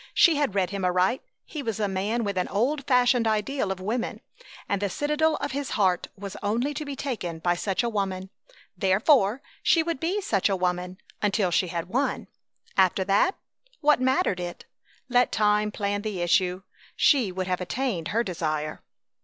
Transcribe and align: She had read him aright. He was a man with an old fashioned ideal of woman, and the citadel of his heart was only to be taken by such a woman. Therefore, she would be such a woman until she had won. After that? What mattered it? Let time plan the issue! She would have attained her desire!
She 0.15 0.35
had 0.35 0.55
read 0.55 0.71
him 0.71 0.83
aright. 0.83 1.21
He 1.45 1.61
was 1.61 1.79
a 1.79 1.87
man 1.87 2.23
with 2.23 2.35
an 2.35 2.47
old 2.47 2.87
fashioned 2.87 3.27
ideal 3.27 3.71
of 3.71 3.79
woman, 3.79 4.21
and 4.67 4.81
the 4.81 4.89
citadel 4.89 5.35
of 5.35 5.51
his 5.51 5.69
heart 5.77 6.07
was 6.17 6.35
only 6.41 6.73
to 6.73 6.83
be 6.83 6.95
taken 6.95 7.37
by 7.37 7.53
such 7.53 7.83
a 7.83 7.87
woman. 7.87 8.31
Therefore, 8.75 9.43
she 9.61 9.83
would 9.83 9.99
be 9.99 10.19
such 10.19 10.49
a 10.49 10.55
woman 10.55 10.97
until 11.21 11.51
she 11.51 11.67
had 11.67 11.85
won. 11.87 12.25
After 12.75 13.03
that? 13.03 13.35
What 13.81 14.01
mattered 14.01 14.39
it? 14.39 14.65
Let 15.07 15.31
time 15.31 15.71
plan 15.71 16.01
the 16.01 16.21
issue! 16.23 16.63
She 16.95 17.31
would 17.31 17.45
have 17.45 17.61
attained 17.61 18.07
her 18.07 18.23
desire! 18.23 18.81